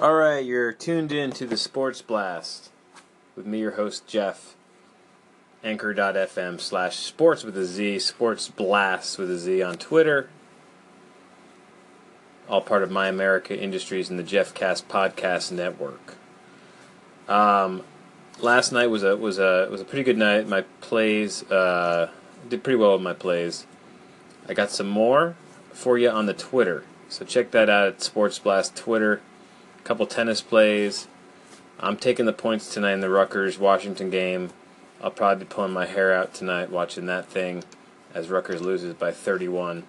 [0.00, 2.70] All right, you're tuned in to the Sports Blast
[3.36, 4.56] with me, your host, Jeff.
[5.62, 10.30] Anchor.fm slash sports with a Z, Sports Blast with a Z on Twitter.
[12.48, 16.14] All part of My America Industries and the Jeff Cast Podcast Network.
[17.28, 17.82] Um,
[18.40, 20.48] last night was a was a was a pretty good night.
[20.48, 22.08] My plays uh,
[22.48, 23.66] did pretty well with my plays.
[24.48, 25.36] I got some more
[25.74, 29.20] for you on the Twitter, so check that out at Sports Blast Twitter
[29.82, 31.08] a couple tennis plays.
[31.78, 34.50] I'm taking the points tonight in the Rutgers Washington game.
[35.02, 37.64] I'll probably be pulling my hair out tonight watching that thing
[38.12, 39.84] as Rutgers loses by 31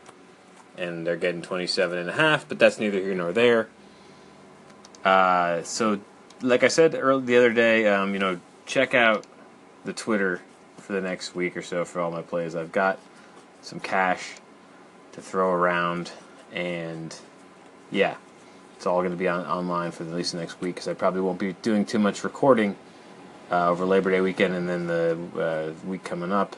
[0.77, 3.67] and they're getting 27 and a half, but that's neither here nor there.
[5.03, 5.99] Uh, so,
[6.41, 9.25] like I said early, the other day, um, you know, check out
[9.83, 10.41] the Twitter
[10.77, 12.55] for the next week or so for all my plays.
[12.55, 12.99] I've got
[13.61, 14.35] some cash
[15.11, 16.11] to throw around,
[16.53, 17.15] and
[17.89, 18.15] yeah,
[18.81, 20.95] it's all going to be on, online for at least the next week because I
[20.95, 22.75] probably won't be doing too much recording
[23.51, 26.55] uh, over Labor Day weekend and then the uh, week coming up.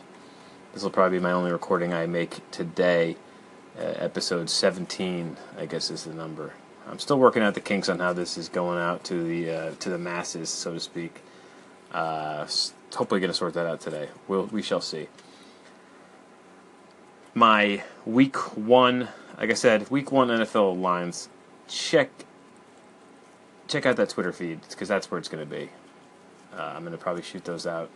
[0.73, 3.17] This will probably be my only recording I make today.
[3.77, 6.53] Uh, episode 17, I guess, is the number.
[6.89, 9.71] I'm still working out the kinks on how this is going out to the uh,
[9.81, 11.21] to the masses, so to speak.
[11.91, 12.47] Uh,
[12.95, 14.07] hopefully, going to sort that out today.
[14.29, 15.09] We'll we shall see.
[17.33, 21.27] My week one, like I said, week one NFL lines
[21.67, 22.09] check
[23.67, 25.69] check out that Twitter feed because that's where it's going to be.
[26.55, 27.89] Uh, I'm going to probably shoot those out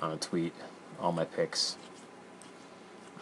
[0.00, 0.52] on a tweet,
[1.00, 1.76] all my picks.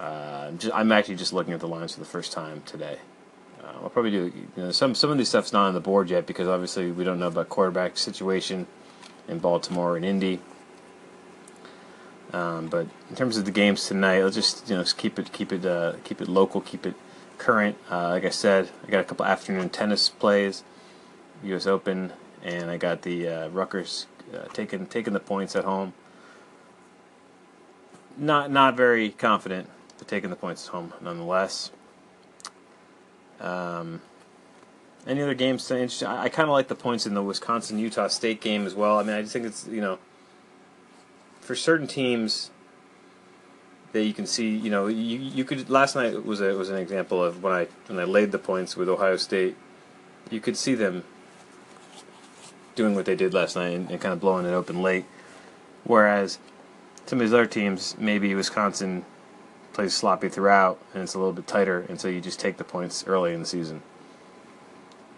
[0.01, 2.99] Uh, I'm, just, I'm, actually just looking at the lines for the first time today.
[3.63, 6.11] Uh, I'll probably do you know, some some of these stuff's not on the board
[6.11, 8.67] yet because obviously we don't know about quarterback situation
[9.29, 10.41] in Baltimore and Indy.
[12.33, 15.33] Um, but in terms of the games tonight, let's just you know just keep it
[15.33, 16.95] keep it uh, keep it local, keep it
[17.43, 17.77] current.
[17.91, 20.63] Uh, like I said, I got a couple afternoon tennis plays,
[21.43, 21.67] U.S.
[21.67, 22.13] Open,
[22.45, 25.93] and I got the uh, Rutgers uh, taking taking the points at home.
[28.17, 29.69] Not not very confident,
[29.99, 31.73] but taking the points at home nonetheless.
[33.41, 34.03] Um,
[35.05, 35.71] any other games?
[35.71, 39.01] I, I kind of like the points in the Wisconsin Utah State game as well.
[39.01, 39.99] I mean, I just think it's you know,
[41.41, 42.53] for certain teams
[43.93, 44.49] that you can see.
[44.57, 47.67] You know, you you could last night was a was an example of when I
[47.87, 49.57] when I laid the points with Ohio State.
[50.31, 51.05] You could see them
[52.75, 55.05] doing what they did last night and, and kind of blowing it open late.
[55.85, 56.39] Whereas
[57.07, 59.05] some of these other teams, maybe Wisconsin
[59.73, 62.65] plays sloppy throughout and it's a little bit tighter, and so you just take the
[62.65, 63.83] points early in the season.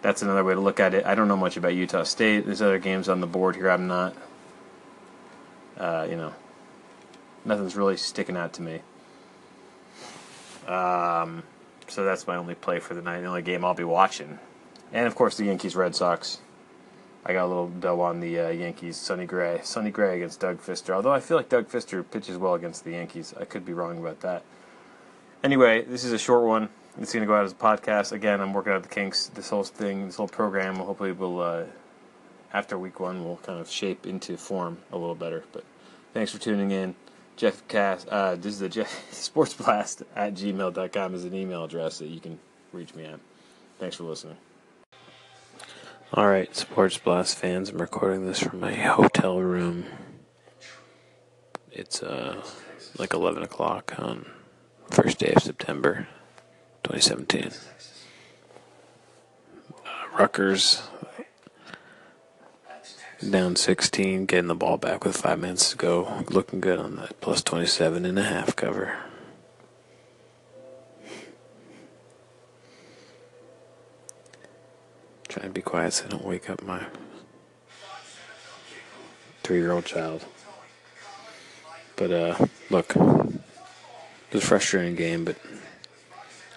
[0.01, 1.05] That's another way to look at it.
[1.05, 2.45] I don't know much about Utah State.
[2.45, 3.69] There's other games on the board here.
[3.69, 4.15] I'm not,
[5.77, 6.33] uh, you know,
[7.45, 8.81] nothing's really sticking out to me.
[10.67, 11.43] Um,
[11.87, 13.21] so that's my only play for the night.
[13.21, 14.39] The only game I'll be watching,
[14.91, 16.39] and of course the Yankees Red Sox.
[17.27, 18.97] I got a little dough on the uh, Yankees.
[18.97, 20.93] Sonny Gray, Sonny Gray against Doug Fister.
[20.93, 23.97] Although I feel like Doug Fister pitches well against the Yankees, I could be wrong
[23.97, 24.43] about that.
[25.43, 26.69] Anyway, this is a short one.
[26.99, 28.11] It's going to go out as a podcast.
[28.11, 29.27] Again, I'm working out the kinks.
[29.27, 31.63] This whole thing, this whole program, hopefully will, uh,
[32.53, 35.43] after week one, will kind of shape into form a little better.
[35.51, 35.63] But
[36.13, 36.95] thanks for tuning in.
[37.35, 41.99] Jeff Cast, uh, this is the Jeff, Sports Blast at gmail.com is an email address
[41.99, 42.39] that you can
[42.71, 43.19] reach me at.
[43.79, 44.37] Thanks for listening.
[46.13, 49.85] All right, Sports Blast fans, I'm recording this from my hotel room.
[51.71, 52.41] It's uh,
[52.97, 54.25] like 11 o'clock on
[54.89, 56.07] first day of September
[56.83, 57.51] 2017.
[59.85, 60.83] Uh, Rutgers
[63.31, 66.23] down 16, getting the ball back with five minutes to go.
[66.29, 68.97] Looking good on that plus 27 and a half cover.
[75.27, 76.85] Trying to be quiet so I don't wake up my
[79.43, 80.25] three year old child.
[81.95, 83.35] But, uh, look, it was
[84.33, 85.37] a frustrating game, but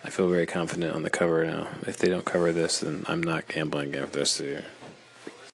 [0.02, 1.68] I feel very confident on the cover now.
[1.86, 4.64] If they don't cover this, then I'm not gambling of the year.